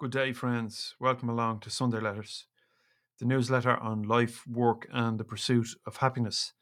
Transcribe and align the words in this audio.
Good 0.00 0.12
day, 0.12 0.32
friends. 0.32 0.94
Welcome 0.98 1.28
along 1.28 1.60
to 1.60 1.68
Sunday 1.68 2.00
Letters, 2.00 2.46
the 3.18 3.26
newsletter 3.26 3.76
on 3.76 4.02
life, 4.02 4.46
work, 4.46 4.86
and 4.90 5.20
the 5.20 5.24
pursuit 5.24 5.68
of 5.86 5.98
happiness. 5.98 6.54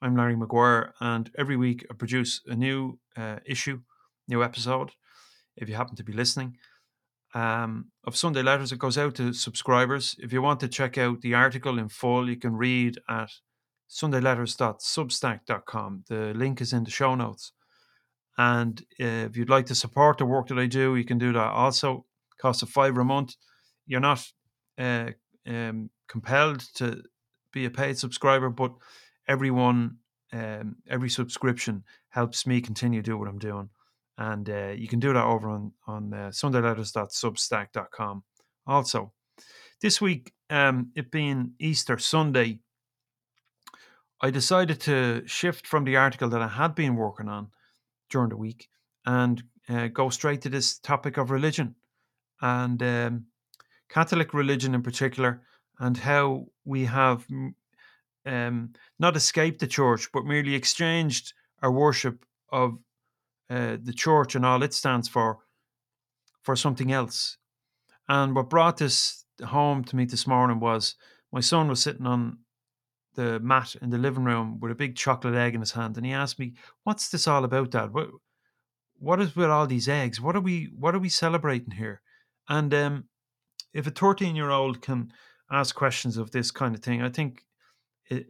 I'm 0.00 0.16
Larry 0.16 0.36
Maguire, 0.36 0.94
and 1.00 1.28
every 1.36 1.56
week 1.56 1.84
I 1.90 1.94
produce 1.94 2.40
a 2.46 2.54
new 2.54 3.00
uh, 3.16 3.40
issue, 3.44 3.80
new 4.28 4.44
episode, 4.44 4.92
if 5.56 5.68
you 5.68 5.74
happen 5.74 5.96
to 5.96 6.04
be 6.04 6.12
listening, 6.12 6.56
um, 7.34 7.86
of 8.04 8.16
Sunday 8.16 8.42
Letters. 8.42 8.70
It 8.70 8.78
goes 8.78 8.96
out 8.96 9.16
to 9.16 9.32
subscribers. 9.32 10.14
If 10.20 10.32
you 10.32 10.40
want 10.40 10.60
to 10.60 10.68
check 10.68 10.96
out 10.96 11.20
the 11.20 11.34
article 11.34 11.80
in 11.80 11.88
full, 11.88 12.30
you 12.30 12.36
can 12.36 12.54
read 12.54 13.00
at 13.08 13.32
sundayletters.substack.com. 13.90 16.04
The 16.08 16.32
link 16.32 16.60
is 16.60 16.72
in 16.72 16.84
the 16.84 16.92
show 16.92 17.16
notes. 17.16 17.50
And 18.38 18.80
uh, 19.00 19.26
if 19.26 19.36
you'd 19.36 19.50
like 19.50 19.66
to 19.66 19.74
support 19.74 20.18
the 20.18 20.26
work 20.26 20.46
that 20.46 20.60
I 20.60 20.66
do, 20.66 20.94
you 20.94 21.04
can 21.04 21.18
do 21.18 21.32
that 21.32 21.50
also. 21.50 22.06
Cost 22.40 22.62
of 22.62 22.68
five 22.68 22.96
a 22.96 23.04
month. 23.04 23.34
You're 23.86 24.00
not 24.00 24.26
uh, 24.78 25.10
um, 25.46 25.90
compelled 26.08 26.60
to 26.76 27.02
be 27.52 27.64
a 27.64 27.70
paid 27.70 27.98
subscriber, 27.98 28.50
but 28.50 28.72
everyone, 29.28 29.98
um, 30.32 30.76
every 30.88 31.10
subscription 31.10 31.84
helps 32.10 32.46
me 32.46 32.60
continue 32.60 33.02
to 33.02 33.10
do 33.10 33.18
what 33.18 33.28
I'm 33.28 33.38
doing. 33.38 33.70
And 34.16 34.48
uh, 34.48 34.72
you 34.76 34.88
can 34.88 35.00
do 35.00 35.12
that 35.12 35.24
over 35.24 35.48
on, 35.48 35.72
on 35.86 36.12
uh, 36.14 36.30
sundayletters.substack.com. 36.30 38.22
Also, 38.66 39.12
this 39.80 40.00
week, 40.00 40.32
um, 40.50 40.90
it 40.94 41.10
being 41.10 41.52
Easter 41.58 41.98
Sunday, 41.98 42.60
I 44.20 44.30
decided 44.30 44.80
to 44.82 45.22
shift 45.26 45.66
from 45.66 45.84
the 45.84 45.96
article 45.96 46.28
that 46.30 46.40
I 46.40 46.48
had 46.48 46.74
been 46.74 46.96
working 46.96 47.28
on 47.28 47.48
during 48.08 48.30
the 48.30 48.36
week 48.36 48.68
and 49.04 49.42
uh, 49.68 49.88
go 49.88 50.08
straight 50.08 50.40
to 50.42 50.48
this 50.48 50.78
topic 50.78 51.16
of 51.16 51.30
religion 51.30 51.74
and 52.44 52.82
um, 52.82 53.24
Catholic 53.88 54.34
religion 54.34 54.74
in 54.74 54.82
particular, 54.82 55.40
and 55.78 55.96
how 55.96 56.46
we 56.66 56.84
have 56.84 57.26
um, 58.26 58.72
not 58.98 59.16
escaped 59.16 59.60
the 59.60 59.66
church, 59.66 60.12
but 60.12 60.26
merely 60.26 60.54
exchanged 60.54 61.32
our 61.62 61.72
worship 61.72 62.26
of 62.52 62.78
uh, 63.48 63.78
the 63.82 63.94
church 63.94 64.34
and 64.34 64.44
all 64.44 64.62
it 64.62 64.74
stands 64.74 65.08
for 65.08 65.38
for 66.42 66.54
something 66.54 66.92
else. 66.92 67.38
And 68.08 68.34
what 68.34 68.50
brought 68.50 68.76
this 68.76 69.24
home 69.42 69.82
to 69.84 69.96
me 69.96 70.04
this 70.04 70.26
morning 70.26 70.60
was 70.60 70.96
my 71.32 71.40
son 71.40 71.68
was 71.68 71.80
sitting 71.80 72.06
on 72.06 72.38
the 73.14 73.40
mat 73.40 73.74
in 73.80 73.88
the 73.88 73.98
living 73.98 74.24
room 74.24 74.60
with 74.60 74.70
a 74.70 74.74
big 74.74 74.96
chocolate 74.96 75.34
egg 75.34 75.54
in 75.54 75.60
his 75.60 75.72
hand, 75.72 75.96
and 75.96 76.04
he 76.04 76.12
asked 76.12 76.38
me, 76.38 76.52
"What's 76.82 77.08
this 77.08 77.26
all 77.26 77.44
about, 77.44 77.70
Dad? 77.70 77.94
What 77.94 78.10
what 78.98 79.20
is 79.20 79.34
with 79.34 79.50
all 79.50 79.66
these 79.66 79.88
eggs? 79.88 80.20
What 80.20 80.36
are 80.36 80.42
we 80.42 80.70
what 80.78 80.94
are 80.94 81.00
we 81.00 81.08
celebrating 81.08 81.70
here?" 81.72 82.02
And 82.48 82.72
um, 82.74 83.04
if 83.72 83.86
a 83.86 83.90
13 83.90 84.36
year 84.36 84.50
old 84.50 84.82
can 84.82 85.12
ask 85.50 85.74
questions 85.74 86.16
of 86.16 86.30
this 86.30 86.50
kind 86.50 86.74
of 86.74 86.82
thing, 86.82 87.02
I 87.02 87.08
think 87.08 87.42
it 88.08 88.28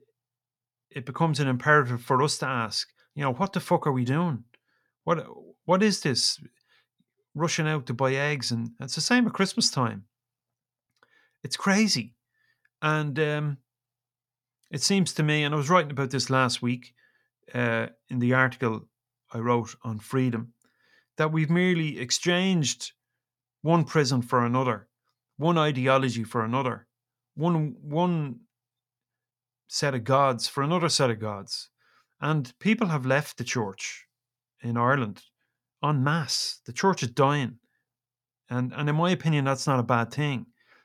it 0.91 1.07
becomes 1.07 1.41
an 1.41 1.49
imperative 1.49 2.03
for 2.03 2.23
us 2.23 2.39
to 2.39 2.47
ask, 2.47 2.89
you 3.15 3.23
know, 3.23 3.33
what 3.33 3.53
the 3.53 3.61
fuck 3.61 3.87
are 3.87 3.93
we 3.93 4.05
doing? 4.05 4.45
What 5.05 5.27
what 5.65 5.83
is 5.83 6.01
this? 6.01 6.41
Rushing 7.35 7.67
out 7.67 7.87
to 7.87 7.95
buy 7.95 8.15
eggs, 8.15 8.53
and 8.53 8.71
it's 8.81 8.95
the 8.95 9.01
same 9.01 9.27
at 9.27 9.33
Christmas 9.33 9.69
time. 9.69 10.05
It's 11.43 11.57
crazy, 11.57 12.15
and 12.81 13.19
um, 13.19 13.59
it 14.71 14.83
seems 14.83 15.13
to 15.15 15.25
me, 15.25 15.43
and 15.43 15.53
I 15.53 15.59
was 15.59 15.69
writing 15.69 15.91
about 15.91 16.11
this 16.11 16.31
last 16.31 16.63
week 16.63 16.95
uh, 17.53 17.89
in 18.09 18.21
the 18.21 18.35
article 18.35 18.89
I 19.33 19.39
wrote 19.39 19.75
on 19.83 19.99
freedom, 19.99 20.53
that 21.17 21.33
we've 21.33 21.51
merely 21.51 21.99
exchanged 21.99 22.93
one 23.65 23.83
prison 23.83 24.21
for 24.21 24.45
another, 24.45 24.89
one 25.39 25.57
ideology 25.57 26.23
for 26.23 26.45
another, 26.45 26.87
one 27.35 27.75
one 27.81 28.41
set 29.69 29.95
of 29.95 30.05
gods 30.05 30.47
for 30.47 30.63
another 30.63 30.91
set 30.91 31.09
of 31.09 31.19
gods. 31.19 31.71
And 32.21 32.53
people 32.59 32.89
have 32.89 33.07
left 33.07 33.39
the 33.39 33.45
church 33.45 34.05
in 34.63 34.77
Ireland 34.77 35.23
en 35.83 36.05
masse. 36.05 36.61
The 36.67 36.75
church 36.75 37.03
is 37.03 37.09
dying. 37.09 37.57
And 38.51 38.75
and 38.75 38.87
in 38.87 38.97
my 38.97 39.11
opinion, 39.13 39.47
that's 39.47 39.67
not 39.67 39.81
a 39.81 39.91
bad 39.95 40.13
thing 40.13 40.45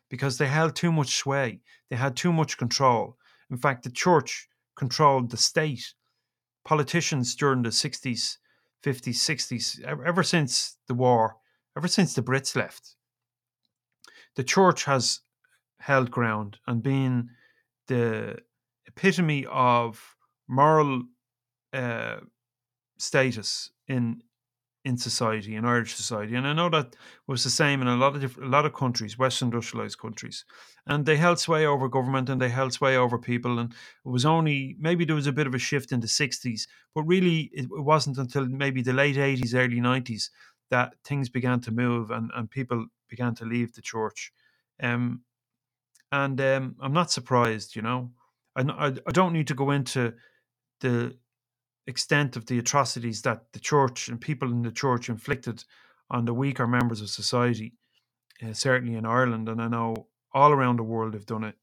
because 0.09 0.37
they 0.37 0.47
held 0.47 0.73
too 0.73 0.93
much 0.93 1.17
sway. 1.17 1.59
They 1.89 1.97
had 1.97 2.15
too 2.15 2.31
much 2.31 2.57
control. 2.57 3.17
In 3.51 3.57
fact, 3.57 3.83
the 3.83 3.91
church 3.91 4.47
controlled 4.77 5.31
the 5.31 5.37
state. 5.37 5.93
Politicians 6.63 7.35
during 7.35 7.63
the 7.63 7.69
60s, 7.69 8.37
50s, 8.83 9.19
60s, 9.29 9.83
ever 9.83 10.23
since 10.23 10.77
the 10.87 10.93
war, 10.93 11.38
ever 11.77 11.87
since 11.87 12.13
the 12.13 12.23
Brits 12.23 12.55
left, 12.55 12.95
the 14.35 14.43
church 14.43 14.85
has 14.85 15.21
held 15.79 16.11
ground 16.11 16.57
and 16.67 16.83
been 16.83 17.29
the 17.87 18.37
epitome 18.85 19.45
of 19.49 20.15
moral 20.47 21.03
uh, 21.73 22.17
status 22.97 23.71
in 23.87 24.21
in 24.85 24.97
society 24.97 25.55
in 25.55 25.65
Irish 25.65 25.93
society, 25.93 26.35
and 26.35 26.47
I 26.47 26.53
know 26.53 26.69
that 26.69 26.95
was 27.27 27.43
the 27.43 27.49
same 27.49 27.81
in 27.81 27.87
a 27.87 27.97
lot 27.97 28.15
of 28.15 28.37
a 28.37 28.45
lot 28.45 28.65
of 28.65 28.73
countries, 28.73 29.19
Western 29.19 29.47
industrialized 29.47 29.99
countries, 29.99 30.45
and 30.87 31.05
they 31.05 31.17
held 31.17 31.37
sway 31.39 31.65
over 31.65 31.89
government 31.89 32.29
and 32.29 32.41
they 32.41 32.49
held 32.49 32.71
sway 32.73 32.95
over 32.95 33.17
people, 33.17 33.59
and 33.59 33.71
it 33.71 34.09
was 34.09 34.25
only 34.25 34.77
maybe 34.79 35.03
there 35.03 35.15
was 35.15 35.27
a 35.27 35.33
bit 35.33 35.47
of 35.47 35.53
a 35.53 35.59
shift 35.59 35.91
in 35.91 35.99
the 35.99 36.07
'60s, 36.07 36.61
but 36.95 37.03
really 37.03 37.51
it, 37.53 37.65
it 37.65 37.83
wasn't 37.83 38.17
until 38.17 38.45
maybe 38.45 38.81
the 38.81 38.93
late 38.93 39.17
'80s, 39.17 39.53
early 39.53 39.81
'90s 39.81 40.29
that 40.69 40.95
things 41.03 41.29
began 41.29 41.59
to 41.61 41.71
move 41.71 42.11
and, 42.11 42.31
and 42.35 42.49
people 42.49 42.87
began 43.09 43.35
to 43.35 43.45
leave 43.45 43.73
the 43.73 43.81
church. 43.81 44.31
Um, 44.81 45.21
and 46.11 46.39
um, 46.41 46.75
I'm 46.81 46.93
not 46.93 47.11
surprised, 47.11 47.75
you 47.75 47.81
know. 47.81 48.11
I, 48.55 48.93
I, 49.07 49.11
don't 49.11 49.33
need 49.33 49.47
to 49.47 49.53
go 49.53 49.71
into 49.71 50.13
the 50.81 51.15
extent 51.87 52.35
of 52.35 52.45
the 52.45 52.59
atrocities 52.59 53.21
that 53.21 53.43
the 53.53 53.59
church 53.59 54.09
and 54.09 54.19
people 54.19 54.51
in 54.51 54.63
the 54.63 54.71
church 54.71 55.07
inflicted 55.07 55.63
on 56.09 56.25
the 56.25 56.33
weaker 56.33 56.67
members 56.67 56.99
of 56.99 57.09
society, 57.09 57.73
uh, 58.43 58.53
certainly 58.53 58.95
in 58.95 59.05
Ireland, 59.05 59.47
and 59.47 59.61
I 59.61 59.67
know 59.67 60.07
all 60.33 60.51
around 60.51 60.77
the 60.77 60.83
world 60.83 61.13
have 61.13 61.25
done 61.25 61.43
it. 61.45 61.55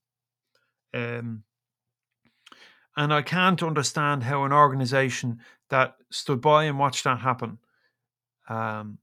Um, 0.95 1.43
and 2.97 3.13
I 3.13 3.23
can't 3.23 3.63
understand 3.63 4.23
how 4.23 4.45
an 4.45 4.53
organization 4.53 5.41
that 5.69 5.97
stood 6.11 6.41
by 6.41 6.65
and 6.65 6.79
watched 6.79 7.05
that 7.05 7.19
happen 7.19 7.59
um, 8.49 8.99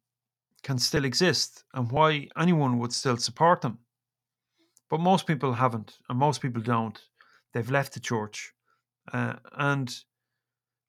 can 0.64 0.78
still 0.78 1.06
exist 1.06 1.64
and 1.74 1.92
why 1.92 2.28
anyone 2.38 2.80
would 2.80 2.94
still 2.94 3.18
support 3.18 3.62
them. 3.62 3.80
But 4.90 5.00
most 5.00 5.28
people 5.28 5.54
haven't, 5.54 5.98
and 6.10 6.18
most 6.18 6.42
people 6.42 6.62
don't. 6.62 7.00
They've 7.54 7.70
left 7.70 7.94
the 7.94 8.00
church. 8.00 8.54
Uh, 9.12 9.36
and 9.58 9.94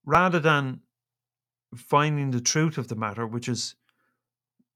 rather 0.04 0.38
than 0.38 0.81
finding 1.76 2.31
the 2.31 2.41
truth 2.41 2.78
of 2.78 2.88
the 2.88 2.97
matter, 2.97 3.26
which 3.26 3.48
is 3.48 3.75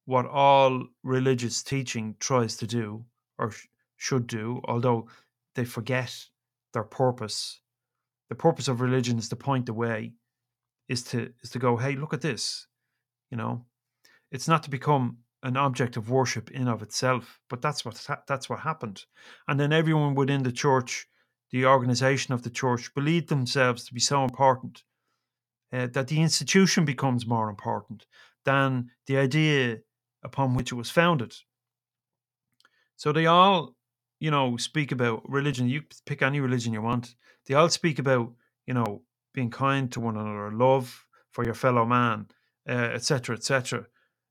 what 0.07 0.27
all 0.27 0.87
religious 1.03 1.63
teaching 1.63 2.17
tries 2.19 2.57
to 2.57 2.67
do 2.67 3.05
or 3.39 3.51
sh- 3.51 3.67
should 3.97 4.27
do, 4.27 4.61
although 4.65 5.07
they 5.55 5.65
forget 5.65 6.15
their 6.73 6.85
purpose. 6.85 7.61
The 8.29 8.35
purpose 8.35 8.69
of 8.69 8.81
religion 8.81 9.19
is 9.19 9.29
to 9.29 9.37
point 9.37 9.67
the 9.67 9.75
way, 9.75 10.15
is 10.89 11.03
to 11.05 11.33
is 11.43 11.51
to 11.51 11.59
go, 11.59 11.77
hey, 11.77 11.95
look 11.95 12.15
at 12.15 12.21
this, 12.21 12.67
you 13.31 13.37
know, 13.37 13.65
it's 14.31 14.49
not 14.49 14.63
to 14.65 14.71
become 14.71 15.19
an 15.43 15.57
object 15.57 15.97
of 15.97 16.11
worship 16.11 16.51
in 16.51 16.69
of 16.69 16.83
itself, 16.83 17.41
but 17.49 17.63
that's 17.63 17.85
what 17.85 18.05
that's 18.27 18.49
what 18.49 18.61
happened. 18.61 19.05
And 19.47 19.59
then 19.59 19.73
everyone 19.73 20.15
within 20.15 20.43
the 20.43 20.53
church, 20.53 21.07
the 21.51 21.67
organization 21.67 22.35
of 22.35 22.43
the 22.43 22.51
church, 22.51 22.93
believed 22.95 23.29
themselves 23.29 23.85
to 23.85 23.95
be 23.95 24.01
so 24.01 24.25
important 24.25 24.83
uh, 25.73 25.87
that 25.93 26.09
the 26.09 26.21
institution 26.21 26.85
becomes 26.85 27.27
more 27.27 27.49
important 27.49 28.07
than 28.45 28.91
the 29.07 29.17
idea 29.19 29.79
upon 30.23 30.55
which 30.55 30.73
it 30.73 30.77
was 30.77 30.91
founded. 30.91 31.35
So 32.97 33.13
they 33.13 33.27
all, 33.27 33.77
you 34.19 34.31
know, 34.31 34.57
speak 34.57 34.91
about 34.91 35.29
religion. 35.29 35.69
You 35.69 35.83
pick 36.07 36.23
any 36.23 36.41
religion 36.41 36.73
you 36.73 36.83
want. 36.83 37.15
They 37.47 37.55
all 37.55 37.69
speak 37.69 37.99
about, 37.99 38.33
you 38.67 38.75
know, 38.75 39.03
being 39.33 39.51
kind 39.51 39.91
to 39.93 40.01
one 40.01 40.17
another, 40.17 40.51
love 40.51 41.07
for 41.31 41.45
your 41.45 41.55
fellow 41.55 41.85
man, 41.85 42.27
etc., 42.69 43.35
uh, 43.35 43.39
etc. 43.39 43.87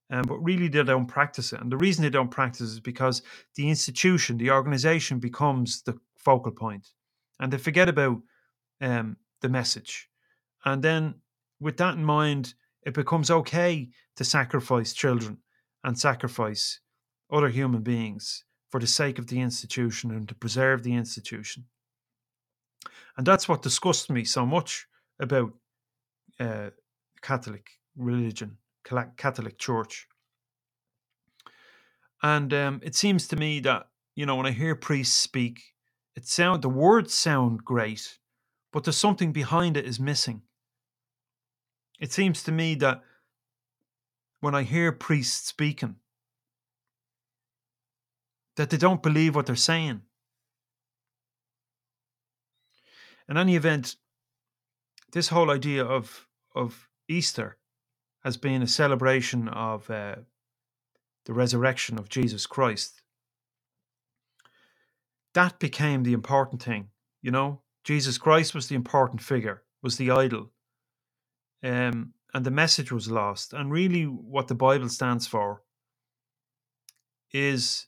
Et 0.10 0.16
um, 0.16 0.24
but 0.28 0.38
really 0.38 0.68
they 0.68 0.84
don't 0.84 1.08
practice 1.08 1.52
it. 1.52 1.60
And 1.60 1.72
the 1.72 1.78
reason 1.78 2.04
they 2.04 2.10
don't 2.10 2.32
practice 2.32 2.70
is 2.70 2.80
because 2.80 3.22
the 3.56 3.70
institution, 3.70 4.38
the 4.38 4.52
organization 4.52 5.20
becomes 5.20 5.82
the 5.82 5.98
focal 6.16 6.52
point 6.52 6.88
and 7.40 7.52
they 7.52 7.58
forget 7.58 7.90
about 7.90 8.22
um, 8.82 9.18
the 9.42 9.50
message. 9.50 10.10
And 10.66 10.82
then 10.82 11.16
with 11.60 11.78
that 11.78 11.96
in 11.96 12.04
mind, 12.04 12.54
it 12.86 12.94
becomes 12.94 13.30
okay 13.30 13.90
to 14.16 14.24
sacrifice 14.24 14.94
children 14.94 15.40
and 15.84 16.00
sacrifice 16.00 16.80
other 17.32 17.50
human 17.50 17.82
beings 17.82 18.46
for 18.70 18.80
the 18.80 18.88
sake 18.88 19.20
of 19.20 19.28
the 19.28 19.42
institution 19.42 20.12
and 20.12 20.28
to 20.30 20.36
preserve 20.36 20.84
the 20.84 20.94
institution. 20.94 21.66
And 23.18 23.26
that's 23.26 23.50
what 23.50 23.62
disgusts 23.62 24.10
me 24.10 24.24
so 24.24 24.46
much 24.46 24.88
about 25.20 25.54
uh, 26.40 26.70
Catholic 27.22 27.68
religion 27.98 28.58
Catholic 29.18 29.58
Church. 29.58 30.08
And 32.24 32.54
um, 32.54 32.80
it 32.84 32.96
seems 32.96 33.28
to 33.28 33.36
me 33.36 33.60
that, 33.62 33.88
you 34.16 34.26
know, 34.26 34.36
when 34.36 34.46
I 34.46 34.52
hear 34.52 34.76
priests 34.76 35.16
speak, 35.16 35.62
it 36.16 36.26
sound 36.26 36.62
the 36.62 36.70
words 36.70 37.14
sound 37.14 37.64
great, 37.64 38.18
but 38.72 38.84
there's 38.84 38.98
something 38.98 39.32
behind 39.32 39.78
it 39.78 39.86
is 39.86 40.00
missing. 40.00 40.42
It 42.00 42.12
seems 42.12 42.44
to 42.44 42.52
me 42.52 42.76
that 42.76 43.02
when 44.40 44.56
I 44.56 44.64
hear 44.64 44.92
priests 44.92 45.48
speaking, 45.48 45.96
that 48.56 48.70
they 48.70 48.78
don't 48.78 49.04
believe 49.04 49.36
what 49.36 49.46
they're 49.46 49.56
saying. 49.56 50.02
In 53.30 53.38
any 53.38 53.56
event, 53.56 53.96
this 55.12 55.30
whole 55.30 55.52
idea 55.52 55.86
of 55.86 56.28
of 56.56 56.90
Easter 57.08 57.58
has 58.28 58.36
been 58.36 58.62
a 58.62 58.68
celebration 58.68 59.48
of 59.48 59.90
uh, 59.90 60.16
the 61.28 61.32
resurrection 61.32 61.98
of 61.98 62.10
Jesus 62.10 62.46
Christ. 62.46 63.02
That 65.34 65.60
became 65.60 66.04
the 66.04 66.12
important 66.12 66.62
thing, 66.62 66.90
you 67.22 67.32
know. 67.32 67.62
Jesus 67.86 68.18
Christ 68.18 68.54
was 68.54 68.68
the 68.68 68.76
important 68.76 69.22
figure, 69.22 69.64
was 69.82 69.96
the 69.96 70.12
idol, 70.12 70.52
um, 71.64 72.12
and 72.34 72.46
the 72.46 72.52
message 72.52 72.92
was 72.92 73.10
lost. 73.10 73.54
And 73.54 73.72
really, 73.72 74.04
what 74.04 74.50
the 74.50 74.56
Bible 74.56 74.90
stands 74.90 75.26
for 75.26 75.62
is 77.32 77.88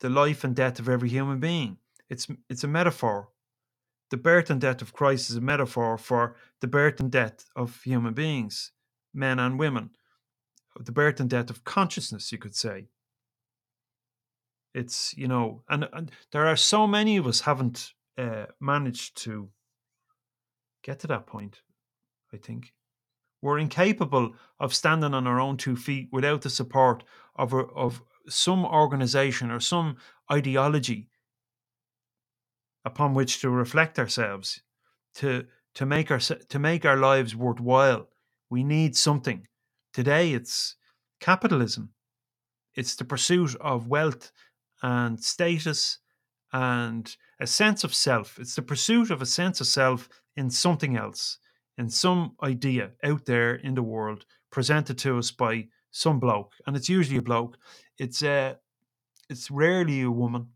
the 0.00 0.10
life 0.10 0.42
and 0.42 0.56
death 0.56 0.80
of 0.80 0.88
every 0.88 1.10
human 1.10 1.38
being. 1.38 1.76
It's 2.10 2.26
it's 2.50 2.64
a 2.64 2.68
metaphor. 2.78 3.28
The 4.10 4.16
birth 4.16 4.50
and 4.50 4.60
death 4.60 4.82
of 4.82 4.92
Christ 4.92 5.30
is 5.30 5.36
a 5.36 5.40
metaphor 5.40 5.96
for 5.96 6.34
the 6.60 6.66
birth 6.66 6.98
and 6.98 7.12
death 7.12 7.44
of 7.54 7.80
human 7.84 8.14
beings, 8.14 8.72
men 9.14 9.38
and 9.38 9.58
women. 9.58 9.90
The 10.78 10.92
birth 10.92 11.20
and 11.20 11.28
death 11.28 11.50
of 11.50 11.64
consciousness, 11.64 12.32
you 12.32 12.38
could 12.38 12.54
say. 12.54 12.88
It's 14.74 15.14
you 15.16 15.28
know, 15.28 15.62
and, 15.68 15.86
and 15.92 16.10
there 16.32 16.46
are 16.46 16.56
so 16.56 16.86
many 16.86 17.18
of 17.18 17.26
us 17.26 17.42
haven't 17.42 17.92
uh, 18.16 18.46
managed 18.58 19.22
to 19.24 19.50
get 20.82 20.98
to 21.00 21.06
that 21.08 21.26
point. 21.26 21.60
I 22.32 22.38
think 22.38 22.72
we're 23.42 23.58
incapable 23.58 24.34
of 24.58 24.74
standing 24.74 25.12
on 25.12 25.26
our 25.26 25.40
own 25.40 25.56
two 25.56 25.76
feet 25.76 26.08
without 26.10 26.42
the 26.42 26.50
support 26.50 27.04
of 27.36 27.52
a, 27.52 27.58
of 27.58 28.02
some 28.28 28.64
organization 28.64 29.50
or 29.50 29.60
some 29.60 29.96
ideology 30.30 31.10
upon 32.84 33.14
which 33.14 33.40
to 33.40 33.50
reflect 33.50 33.98
ourselves 33.98 34.62
to 35.14 35.44
to 35.74 35.86
make 35.86 36.10
our 36.10 36.18
to 36.18 36.58
make 36.58 36.84
our 36.84 36.96
lives 36.96 37.34
worthwhile 37.34 38.08
we 38.52 38.62
need 38.62 38.94
something. 38.94 39.48
Today 39.94 40.34
it's 40.34 40.76
capitalism. 41.20 41.94
It's 42.74 42.94
the 42.94 43.04
pursuit 43.06 43.56
of 43.62 43.88
wealth 43.88 44.30
and 44.82 45.18
status 45.18 45.98
and 46.52 47.16
a 47.40 47.46
sense 47.46 47.82
of 47.82 47.94
self. 47.94 48.38
It's 48.38 48.54
the 48.54 48.60
pursuit 48.60 49.10
of 49.10 49.22
a 49.22 49.26
sense 49.26 49.62
of 49.62 49.66
self 49.66 50.06
in 50.36 50.50
something 50.50 50.98
else 50.98 51.38
in 51.78 51.88
some 51.88 52.36
idea 52.42 52.90
out 53.02 53.24
there 53.24 53.54
in 53.54 53.74
the 53.74 53.82
world 53.82 54.26
presented 54.50 54.98
to 54.98 55.16
us 55.16 55.30
by 55.30 55.68
some 55.90 56.20
bloke 56.20 56.52
and 56.66 56.76
it's 56.76 56.90
usually 56.90 57.16
a 57.18 57.22
bloke. 57.22 57.56
It's 57.98 58.22
uh, 58.22 58.56
it's 59.30 59.50
rarely 59.50 60.02
a 60.02 60.10
woman. 60.10 60.48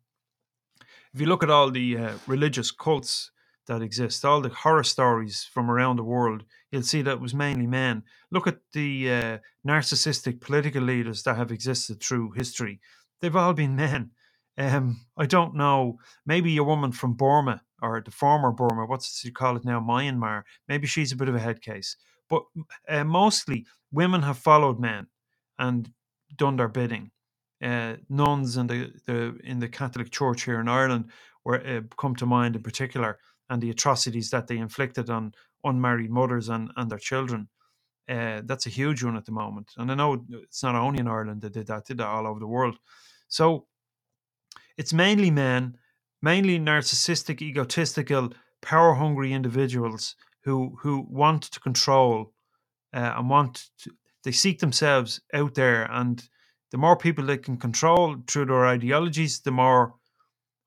If 1.15 1.21
you 1.23 1.27
look 1.29 1.43
at 1.43 1.51
all 1.51 1.71
the 1.71 1.97
uh, 1.97 2.13
religious 2.27 2.71
cults 2.71 3.31
that 3.69 3.81
exist, 3.81 4.23
all 4.23 4.43
the 4.43 4.51
horror 4.51 4.85
stories 4.85 5.49
from 5.51 5.71
around 5.71 5.97
the 5.97 6.05
world, 6.05 6.45
you'll 6.77 6.85
see 6.85 7.03
that 7.03 7.15
it 7.15 7.21
was 7.21 7.35
mainly 7.35 7.69
men. 7.69 8.05
Look 8.33 8.49
at 8.49 8.59
the 8.75 9.13
uh, 9.13 9.39
narcissistic 9.69 10.41
political 10.43 10.83
leaders 10.83 11.25
that 11.25 11.37
have 11.37 11.53
existed 11.53 12.03
through 12.03 12.33
history. 12.33 12.81
They've 13.23 13.37
all 13.37 13.55
been 13.55 13.77
men. 13.77 14.13
Um, 14.59 15.07
I 15.19 15.27
don't 15.27 15.57
know. 15.57 15.99
Maybe 16.27 16.57
a 16.59 16.65
woman 16.65 16.93
from 16.93 17.15
Burma 17.15 17.63
or 17.83 18.03
the 18.05 18.13
former 18.13 18.53
Burma, 18.53 18.87
what's 18.87 19.25
you 19.25 19.33
call 19.33 19.57
it 19.57 19.67
now, 19.67 19.81
Myanmar. 19.81 20.45
Maybe 20.69 20.89
she's 20.89 21.13
a 21.13 21.17
bit 21.17 21.31
of 21.31 21.37
a 21.37 21.41
head 21.41 21.63
case. 21.63 21.97
But 22.31 22.45
uh, 22.89 23.05
mostly 23.05 23.67
women 23.93 24.23
have 24.23 24.39
followed 24.39 24.81
men 24.81 25.09
and 25.59 25.91
done 26.37 26.57
their 26.59 26.69
bidding 26.69 27.11
uh, 27.63 27.97
nuns 28.11 28.59
in 28.59 28.69
the, 28.69 28.93
the 29.07 29.39
in 29.45 29.61
the 29.61 29.69
Catholic 29.69 30.13
Church 30.13 30.45
here 30.45 30.61
in 30.61 30.69
Ireland 30.69 31.11
were 31.45 31.61
uh, 31.67 31.83
come 31.99 32.17
to 32.17 32.27
mind 32.27 32.57
in 32.57 32.63
particular, 32.63 33.19
and 33.49 33.63
the 33.63 33.71
atrocities 33.71 34.31
that 34.31 34.47
they 34.47 34.59
inflicted 34.59 35.11
on 35.11 35.33
unmarried 35.65 36.11
mothers 36.11 36.49
and, 36.49 36.71
and 36.77 36.91
their 36.91 36.99
children. 36.99 37.49
Uh, 38.09 38.43
that's 38.45 38.67
a 38.67 38.71
huge 38.71 39.03
one 39.03 39.17
at 39.17 39.25
the 39.25 39.33
moment, 39.33 39.73
and 39.77 39.91
I 39.91 39.95
know 39.95 40.25
it's 40.31 40.63
not 40.63 40.77
only 40.77 41.01
in 41.01 41.09
Ireland 41.09 41.43
that 41.43 41.53
did 41.53 41.67
that; 41.67 41.87
did 41.87 41.99
that 41.99 42.07
all 42.07 42.27
over 42.27 42.39
the 42.39 42.47
world. 42.47 42.79
So 43.29 43.67
it's 44.79 44.93
mainly 44.93 45.31
men, 45.31 45.77
mainly 46.23 46.59
narcissistic, 46.61 47.43
egotistical, 47.43 48.33
power-hungry 48.63 49.33
individuals 49.33 50.15
who 50.45 50.77
who 50.81 51.05
want 51.09 51.43
to 51.51 51.61
control 51.61 52.33
uh, 52.95 53.15
and 53.17 53.29
want 53.29 53.71
to, 53.83 53.91
they 54.23 54.33
seek 54.33 54.61
themselves 54.61 55.21
out 55.35 55.55
there 55.55 55.91
and 55.91 56.29
the 56.71 56.79
more 56.79 56.97
people 56.97 57.25
they 57.25 57.39
can 57.39 57.57
control 57.57 58.17
through 58.27 58.47
their 58.47 58.67
ideologies, 58.67 59.41
the 59.41 59.51
more 59.51 59.95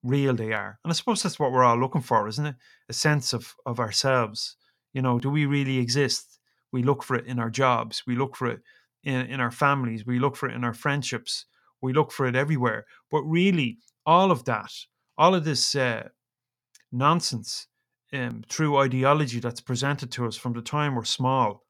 real 0.03 0.33
they 0.35 0.53
are. 0.53 0.79
And 0.83 0.91
I 0.91 0.93
suppose 0.93 1.23
that's 1.23 1.39
what 1.39 1.51
we're 1.51 1.63
all 1.63 1.79
looking 1.79 2.01
for, 2.01 2.27
isn't 2.27 2.45
it? 2.45 2.55
A 2.89 2.93
sense 2.93 3.33
of, 3.33 3.53
of 3.65 3.79
ourselves. 3.79 4.55
You 4.93 5.01
know, 5.01 5.19
do 5.19 5.29
we 5.29 5.45
really 5.45 5.77
exist? 5.77 6.39
We 6.71 6.83
look 6.83 7.03
for 7.03 7.15
it 7.15 7.25
in 7.25 7.39
our 7.39 7.49
jobs, 7.49 8.03
we 8.05 8.15
look 8.15 8.35
for 8.35 8.47
it 8.47 8.59
in, 9.03 9.25
in 9.25 9.39
our 9.39 9.51
families, 9.51 10.05
we 10.05 10.19
look 10.19 10.35
for 10.35 10.47
it 10.49 10.55
in 10.55 10.63
our 10.63 10.73
friendships, 10.73 11.45
we 11.81 11.93
look 11.93 12.11
for 12.11 12.27
it 12.27 12.35
everywhere. 12.35 12.85
But 13.09 13.23
really, 13.23 13.79
all 14.05 14.31
of 14.31 14.45
that, 14.45 14.71
all 15.17 15.33
of 15.35 15.45
this 15.45 15.75
uh, 15.75 16.09
nonsense 16.91 17.67
um, 18.13 18.43
through 18.49 18.77
ideology 18.77 19.39
that's 19.39 19.61
presented 19.61 20.11
to 20.11 20.25
us 20.25 20.35
from 20.35 20.53
the 20.53 20.61
time 20.61 20.95
we're 20.95 21.05
small 21.05 21.63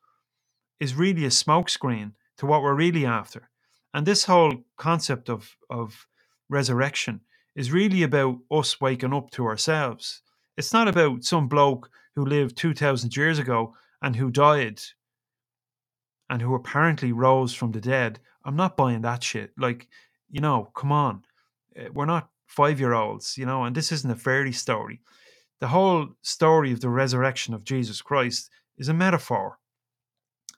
is 0.80 0.96
really 0.96 1.26
a 1.26 1.30
smokescreen 1.30 2.14
to 2.38 2.46
what 2.46 2.62
we're 2.62 2.76
really 2.76 3.06
after. 3.06 3.50
And 3.94 4.06
this 4.06 4.26
whole 4.26 4.54
concept 4.78 5.30
of, 5.30 5.56
of 5.70 6.08
resurrection 6.50 7.22
is 7.60 7.74
really 7.74 8.04
about 8.04 8.38
us 8.50 8.80
waking 8.80 9.14
up 9.14 9.30
to 9.32 9.46
ourselves. 9.46 10.22
It's 10.56 10.72
not 10.72 10.88
about 10.88 11.26
some 11.26 11.50
bloke 11.50 11.90
who 12.16 12.24
lived 12.24 12.56
2,000 12.56 13.18
years 13.18 13.38
ago 13.38 13.74
and 14.02 14.16
who 14.16 14.32
died 14.32 14.80
and 16.30 16.42
who 16.42 16.56
apparently 16.56 17.12
rose 17.12 17.54
from 17.54 17.74
the 17.74 17.82
dead. 17.82 18.22
I'm 18.46 18.56
not 18.56 18.78
buying 18.78 19.02
that 19.02 19.24
shit. 19.24 19.52
Like, 19.58 19.90
you 20.30 20.40
know, 20.40 20.72
come 20.74 20.94
on. 20.94 21.26
Eh, 21.76 21.90
we're 21.94 22.06
not 22.06 22.30
five 22.48 22.80
year 22.80 22.94
olds, 22.94 23.38
you 23.38 23.46
know, 23.46 23.66
and 23.66 23.76
this 23.76 23.92
isn't 23.92 24.10
a 24.10 24.16
fairy 24.16 24.54
story. 24.54 25.02
The 25.60 25.68
whole 25.68 26.08
story 26.22 26.72
of 26.72 26.80
the 26.80 26.88
resurrection 26.88 27.54
of 27.54 27.66
Jesus 27.66 28.02
Christ 28.02 28.50
is 28.78 28.88
a 28.88 28.94
metaphor. 28.94 29.60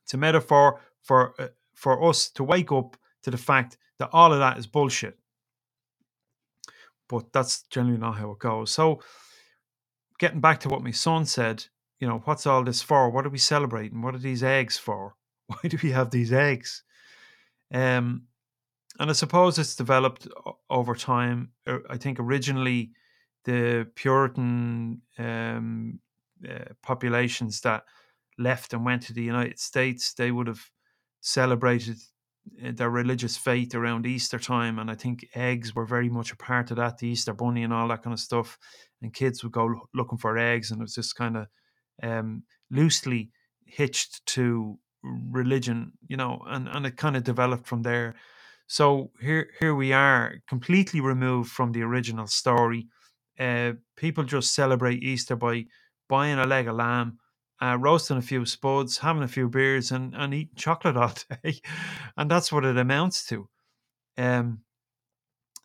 It's 0.04 0.14
a 0.14 0.18
metaphor 0.18 0.82
for 1.02 1.34
uh, 1.40 1.48
for 1.74 2.08
us 2.08 2.30
to 2.30 2.44
wake 2.44 2.72
up 2.72 2.96
to 3.24 3.32
the 3.32 3.38
fact 3.38 3.78
that 3.98 4.12
all 4.14 4.32
of 4.34 4.38
that 4.38 4.60
is 4.60 4.68
bullshit. 4.68 5.18
But 7.12 7.34
that's 7.34 7.64
generally 7.64 8.00
not 8.00 8.18
how 8.18 8.32
it 8.32 8.40
goes. 8.40 8.72
So, 8.72 9.02
getting 10.20 10.42
back 10.42 10.62
to 10.62 10.70
what 10.70 10.84
my 10.84 10.92
son 10.92 11.26
said, 11.26 11.66
you 12.00 12.08
know, 12.08 12.22
what's 12.26 12.48
all 12.48 12.64
this 12.64 12.82
for? 12.82 13.12
What 13.12 13.26
are 13.28 13.32
we 13.32 13.40
celebrating? 13.40 14.02
What 14.02 14.16
are 14.16 14.20
these 14.20 14.44
eggs 14.44 14.78
for? 14.78 15.16
Why 15.48 15.70
do 15.70 15.78
we 15.84 15.92
have 15.92 16.12
these 16.12 16.34
eggs? 16.34 16.84
Um, 17.74 18.24
and 19.00 19.10
I 19.10 19.14
suppose 19.14 19.60
it's 19.60 19.76
developed 19.76 20.28
over 20.70 20.96
time. 20.96 21.52
Uh, 21.68 21.80
I 21.90 21.98
think 21.98 22.20
originally 22.20 22.92
the 23.46 23.88
Puritan 23.96 25.02
um, 25.20 26.00
uh, 26.50 26.74
populations 26.84 27.62
that 27.62 27.84
left 28.38 28.74
and 28.74 28.86
went 28.86 29.04
to 29.04 29.14
the 29.14 29.24
United 29.24 29.60
States, 29.60 30.14
they 30.14 30.32
would 30.32 30.48
have 30.48 30.62
celebrated 31.22 31.98
their 32.46 32.90
religious 32.90 33.38
faith 33.38 33.76
around 33.76 34.06
Easter 34.06 34.40
time, 34.40 34.80
and 34.80 34.90
I 34.90 34.96
think 34.96 35.26
eggs 35.36 35.76
were 35.76 35.86
very 35.86 36.10
much 36.10 36.32
a 36.32 36.38
part 36.38 36.72
of 36.72 36.78
that, 36.78 36.98
the 36.98 37.08
Easter 37.08 37.34
bunny 37.34 37.64
and 37.64 37.74
all 37.74 37.88
that 37.90 38.04
kind 38.04 38.14
of 38.14 38.20
stuff. 38.20 38.58
And 39.02 39.14
kids 39.14 39.44
would 39.44 39.52
go 39.52 39.88
looking 39.94 40.18
for 40.18 40.38
eggs, 40.38 40.72
and 40.72 40.82
it 40.82 40.84
was 40.84 40.96
just 40.96 41.16
kind 41.16 41.38
of 41.38 41.48
um, 42.04 42.44
loosely 42.70 43.32
hitched 43.66 44.26
to 44.28 44.78
religion, 45.04 45.94
you 46.08 46.18
know, 46.18 46.42
and, 46.48 46.68
and 46.68 46.86
it 46.86 46.98
kind 46.98 47.16
of 47.16 47.24
developed 47.24 47.68
from 47.68 47.82
there. 47.82 48.16
So 48.68 49.12
here 49.20 49.50
here 49.60 49.76
we 49.76 49.92
are, 49.94 50.36
completely 50.48 51.02
removed 51.02 51.52
from 51.52 51.72
the 51.72 51.82
original 51.82 52.28
story. 52.28 52.88
Uh, 53.40 53.74
people 53.98 54.24
just 54.24 54.54
celebrate 54.54 55.04
Easter 55.04 55.36
by 55.36 55.66
buying 56.08 56.40
a 56.40 56.46
leg 56.46 56.68
of 56.68 56.76
lamb 56.76 57.18
uh, 57.62 57.78
roasting 57.80 58.18
a 58.18 58.22
few 58.22 58.46
spuds, 58.46 58.98
having 58.98 59.24
a 59.24 59.28
few 59.28 59.48
beers, 59.50 59.92
and, 59.92 60.14
and 60.16 60.34
eating 60.34 60.56
chocolate 60.56 60.98
all 60.98 61.14
day. 61.44 61.62
and 62.18 62.30
that's 62.30 62.52
what 62.52 62.66
it 62.66 62.78
amounts 62.78 63.26
to. 63.28 63.48
Um, 64.18 64.62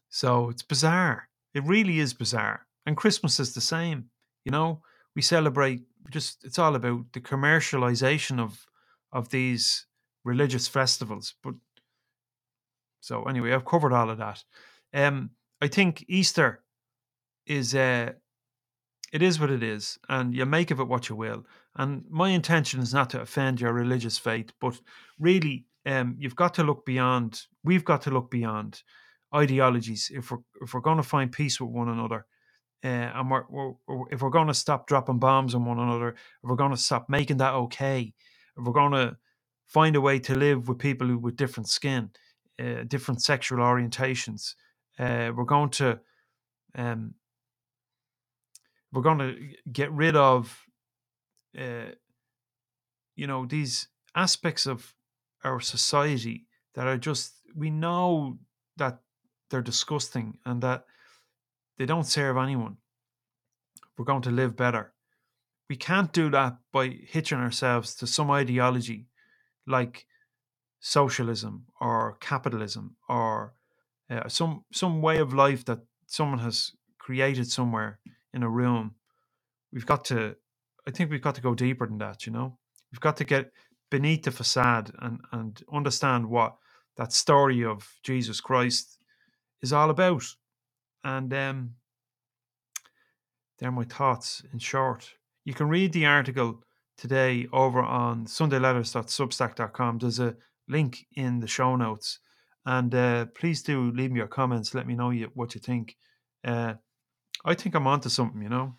so 0.08 0.50
it's 0.50 0.62
bizarre. 0.62 1.28
It 1.54 1.64
really 1.64 1.98
is 1.98 2.14
bizarre. 2.14 2.66
And 2.84 2.96
Christmas 2.96 3.40
is 3.40 3.54
the 3.54 3.60
same. 3.60 4.10
You 4.44 4.52
know, 4.52 4.82
we 5.14 5.22
celebrate 5.22 5.82
just, 6.10 6.44
it's 6.44 6.58
all 6.58 6.76
about 6.76 7.12
the 7.12 7.20
commercialization 7.20 8.38
of, 8.38 8.66
of 9.12 9.30
these 9.30 9.86
religious 10.24 10.68
festivals. 10.68 11.34
But 11.42 11.54
So 13.00 13.24
anyway, 13.24 13.52
I've 13.52 13.64
covered 13.64 13.92
all 13.92 14.10
of 14.10 14.18
that. 14.18 14.44
Um, 14.94 15.30
I 15.60 15.68
think 15.68 16.04
Easter 16.08 16.62
is 17.46 17.74
uh, 17.74 18.12
it 19.12 19.22
is 19.22 19.40
what 19.40 19.50
it 19.50 19.62
is, 19.62 19.98
and 20.08 20.34
you 20.34 20.44
make 20.44 20.70
of 20.70 20.80
it 20.80 20.88
what 20.88 21.08
you 21.08 21.16
will. 21.16 21.46
And 21.76 22.04
my 22.10 22.30
intention 22.30 22.80
is 22.80 22.94
not 22.94 23.10
to 23.10 23.20
offend 23.20 23.60
your 23.60 23.72
religious 23.72 24.18
faith, 24.18 24.52
but 24.60 24.80
really, 25.18 25.66
um, 25.84 26.16
you've 26.18 26.36
got 26.36 26.54
to 26.54 26.64
look 26.64 26.86
beyond. 26.86 27.42
We've 27.64 27.84
got 27.84 28.02
to 28.02 28.10
look 28.10 28.30
beyond 28.30 28.82
ideologies 29.34 30.10
if 30.14 30.30
we're 30.30 30.38
if 30.62 30.74
we're 30.74 30.80
going 30.80 30.96
to 30.96 31.02
find 31.02 31.30
peace 31.30 31.60
with 31.60 31.70
one 31.70 31.88
another. 31.88 32.26
Uh, 32.84 32.88
and 33.14 33.30
we're, 33.30 33.44
we're, 33.50 33.72
if 34.10 34.22
we're 34.22 34.30
going 34.30 34.46
to 34.46 34.54
stop 34.54 34.86
dropping 34.86 35.18
bombs 35.18 35.54
on 35.54 35.64
one 35.64 35.78
another, 35.78 36.10
if 36.10 36.16
we're 36.42 36.56
going 36.56 36.70
to 36.70 36.76
stop 36.76 37.08
making 37.08 37.38
that 37.38 37.54
okay, 37.54 38.12
if 38.56 38.64
we're 38.64 38.72
going 38.72 38.92
to 38.92 39.16
find 39.66 39.96
a 39.96 40.00
way 40.00 40.18
to 40.18 40.34
live 40.34 40.68
with 40.68 40.78
people 40.78 41.06
who, 41.06 41.18
with 41.18 41.36
different 41.36 41.68
skin, 41.68 42.10
uh, 42.60 42.84
different 42.86 43.22
sexual 43.22 43.58
orientations, 43.58 44.54
uh, 44.98 45.32
we're 45.34 45.44
going 45.44 45.70
to 45.70 45.98
um, 46.76 47.14
we're 48.92 49.02
going 49.02 49.18
to 49.18 49.36
get 49.72 49.90
rid 49.92 50.16
of 50.16 50.65
uh, 51.58 51.92
you 53.16 53.26
know 53.26 53.46
these 53.46 53.88
aspects 54.14 54.66
of 54.66 54.94
our 55.44 55.60
society 55.60 56.46
that 56.74 56.86
are 56.86 56.98
just 56.98 57.34
we 57.54 57.70
know 57.70 58.38
that 58.76 59.00
they're 59.50 59.62
disgusting 59.62 60.38
and 60.44 60.62
that 60.62 60.84
they 61.78 61.86
don't 61.86 62.06
serve 62.06 62.36
anyone. 62.36 62.76
We're 63.96 64.04
going 64.04 64.22
to 64.22 64.30
live 64.30 64.56
better. 64.56 64.92
We 65.68 65.76
can't 65.76 66.12
do 66.12 66.30
that 66.30 66.58
by 66.72 66.88
hitching 66.88 67.38
ourselves 67.38 67.94
to 67.96 68.06
some 68.06 68.30
ideology 68.30 69.08
like 69.66 70.06
socialism 70.80 71.66
or 71.80 72.16
capitalism 72.20 72.96
or 73.08 73.54
uh, 74.10 74.28
some 74.28 74.64
some 74.72 75.02
way 75.02 75.18
of 75.18 75.34
life 75.34 75.64
that 75.64 75.80
someone 76.06 76.38
has 76.38 76.72
created 76.98 77.50
somewhere 77.50 77.98
in 78.32 78.42
a 78.42 78.48
room. 78.48 78.94
We've 79.72 79.86
got 79.86 80.04
to 80.06 80.36
I 80.86 80.90
think 80.90 81.10
we've 81.10 81.22
got 81.22 81.34
to 81.36 81.40
go 81.40 81.54
deeper 81.54 81.86
than 81.86 81.98
that, 81.98 82.26
you 82.26 82.32
know. 82.32 82.56
We've 82.92 83.00
got 83.00 83.16
to 83.18 83.24
get 83.24 83.52
beneath 83.90 84.24
the 84.24 84.30
facade 84.30 84.92
and 85.00 85.20
and 85.32 85.62
understand 85.72 86.26
what 86.26 86.56
that 86.96 87.12
story 87.12 87.64
of 87.64 87.88
Jesus 88.02 88.40
Christ 88.40 88.98
is 89.62 89.72
all 89.72 89.90
about. 89.90 90.24
And 91.04 91.32
um, 91.34 91.74
they're 93.58 93.70
my 93.70 93.84
thoughts 93.84 94.42
in 94.52 94.58
short. 94.58 95.12
You 95.44 95.54
can 95.54 95.68
read 95.68 95.92
the 95.92 96.06
article 96.06 96.62
today 96.96 97.46
over 97.52 97.82
on 97.82 98.26
sundayletters.substack.com. 98.26 99.98
There's 99.98 100.18
a 100.18 100.36
link 100.68 101.06
in 101.14 101.40
the 101.40 101.46
show 101.46 101.76
notes. 101.76 102.18
And 102.64 102.94
uh, 102.94 103.26
please 103.26 103.62
do 103.62 103.92
leave 103.92 104.10
me 104.10 104.18
your 104.18 104.26
comments. 104.26 104.74
Let 104.74 104.86
me 104.86 104.94
know 104.94 105.10
you, 105.10 105.30
what 105.34 105.54
you 105.54 105.60
think. 105.60 105.96
Uh, 106.44 106.74
I 107.44 107.54
think 107.54 107.76
I'm 107.76 107.86
onto 107.86 108.08
something, 108.08 108.42
you 108.42 108.48
know. 108.48 108.74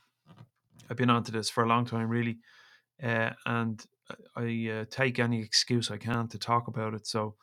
I've 0.90 0.98
been 0.98 1.10
onto 1.10 1.32
this 1.32 1.50
for 1.50 1.64
a 1.64 1.68
long 1.68 1.86
time, 1.86 2.10
really. 2.10 2.38
Uh, 3.02 3.32
and 3.46 3.86
I 4.36 4.70
uh, 4.72 4.86
take 4.90 5.20
any 5.20 5.42
excuse 5.42 5.92
I 5.92 5.98
can 5.98 6.28
to 6.30 6.38
talk 6.38 6.68
about 6.68 6.94
it. 6.94 7.06
So, 7.08 7.36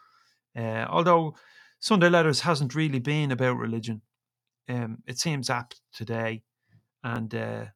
uh, 0.56 0.86
although 0.88 1.34
Sunday 1.78 2.08
Letters 2.08 2.40
hasn't 2.40 2.74
really 2.74 3.00
been 3.00 3.30
about 3.30 3.58
religion, 3.58 4.02
um, 4.68 4.98
it 5.06 5.18
seems 5.18 5.50
apt 5.50 5.80
today. 5.92 6.42
And 7.02 7.34
uh, 7.34 7.66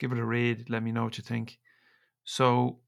give 0.00 0.12
it 0.12 0.18
a 0.18 0.24
read. 0.24 0.68
Let 0.68 0.82
me 0.82 0.92
know 0.92 1.04
what 1.04 1.18
you 1.18 1.24
think. 1.24 1.58
So, 2.24 2.80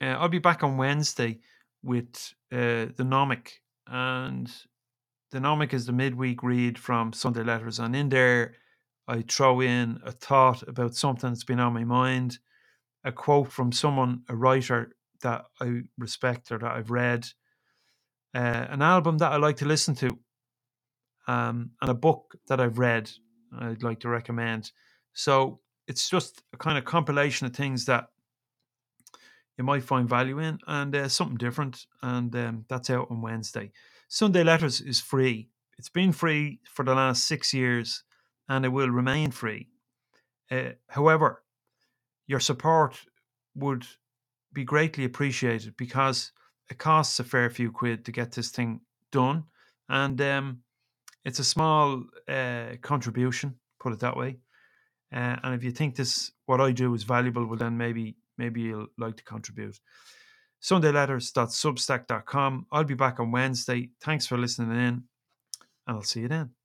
uh, 0.00 0.16
I'll 0.18 0.28
be 0.28 0.40
back 0.40 0.62
on 0.62 0.76
Wednesday 0.76 1.38
with 1.82 2.34
uh, 2.52 2.90
the 2.96 3.04
Nomic, 3.04 3.50
and 3.86 4.50
the 5.30 5.38
Nomic 5.38 5.72
is 5.72 5.86
the 5.86 5.92
midweek 5.92 6.42
read 6.42 6.78
from 6.78 7.12
Sunday 7.12 7.44
Letters, 7.44 7.78
and 7.78 7.94
in 7.94 8.08
there 8.08 8.54
I 9.08 9.22
throw 9.22 9.60
in 9.60 10.00
a 10.04 10.12
thought 10.12 10.62
about 10.68 10.94
something 10.94 11.30
that's 11.30 11.44
been 11.44 11.60
on 11.60 11.72
my 11.74 11.84
mind, 11.84 12.38
a 13.04 13.12
quote 13.12 13.52
from 13.52 13.72
someone, 13.72 14.22
a 14.28 14.34
writer 14.36 14.96
that 15.22 15.44
I 15.60 15.82
respect 15.98 16.50
or 16.50 16.58
that 16.58 16.72
I've 16.72 16.90
read, 16.90 17.26
uh, 18.34 18.66
an 18.68 18.82
album 18.82 19.18
that 19.18 19.32
I 19.32 19.36
like 19.36 19.56
to 19.58 19.64
listen 19.66 19.94
to, 19.96 20.18
um, 21.28 21.70
and 21.80 21.90
a 21.90 21.94
book 21.94 22.36
that 22.48 22.60
I've 22.60 22.78
read 22.78 23.10
I'd 23.58 23.82
like 23.82 24.00
to 24.00 24.08
recommend. 24.08 24.72
So 25.14 25.60
it's 25.86 26.10
just 26.10 26.42
a 26.52 26.56
kind 26.56 26.76
of 26.78 26.84
compilation 26.84 27.46
of 27.46 27.54
things 27.54 27.84
that 27.86 28.08
you 29.56 29.64
might 29.64 29.84
find 29.84 30.08
value 30.08 30.38
in 30.38 30.58
and 30.66 30.94
uh, 30.94 31.08
something 31.08 31.38
different. 31.38 31.86
And 32.02 32.34
um, 32.36 32.64
that's 32.68 32.90
out 32.90 33.08
on 33.10 33.22
Wednesday. 33.22 33.72
Sunday 34.08 34.44
Letters 34.44 34.80
is 34.80 35.00
free. 35.00 35.48
It's 35.78 35.88
been 35.88 36.12
free 36.12 36.60
for 36.64 36.84
the 36.84 36.94
last 36.94 37.24
six 37.26 37.54
years 37.54 38.02
and 38.48 38.64
it 38.64 38.68
will 38.68 38.90
remain 38.90 39.30
free. 39.30 39.68
Uh, 40.50 40.70
however, 40.88 41.42
your 42.26 42.40
support 42.40 42.98
would 43.54 43.86
be 44.52 44.64
greatly 44.64 45.04
appreciated 45.04 45.76
because 45.76 46.32
it 46.70 46.78
costs 46.78 47.20
a 47.20 47.24
fair 47.24 47.50
few 47.50 47.70
quid 47.70 48.04
to 48.04 48.12
get 48.12 48.32
this 48.32 48.50
thing 48.50 48.80
done. 49.12 49.44
And 49.88 50.20
um, 50.20 50.58
it's 51.24 51.38
a 51.38 51.44
small 51.44 52.02
uh, 52.28 52.76
contribution, 52.82 53.54
put 53.80 53.92
it 53.92 54.00
that 54.00 54.16
way. 54.16 54.38
Uh, 55.14 55.36
and 55.42 55.54
if 55.54 55.62
you 55.62 55.70
think 55.70 55.94
this 55.94 56.32
what 56.46 56.60
I 56.60 56.72
do 56.72 56.92
is 56.94 57.04
valuable, 57.04 57.46
well 57.46 57.56
then 57.56 57.76
maybe 57.76 58.16
maybe 58.38 58.62
you'll 58.62 58.88
like 58.98 59.16
to 59.16 59.24
contribute. 59.24 59.78
SundayLetters.substack.com. 60.62 62.66
I'll 62.72 62.84
be 62.84 62.94
back 62.94 63.20
on 63.20 63.30
Wednesday. 63.30 63.90
Thanks 64.00 64.26
for 64.26 64.36
listening 64.36 64.72
in, 64.72 64.78
and 64.78 65.02
I'll 65.86 66.02
see 66.02 66.22
you 66.22 66.28
then. 66.28 66.55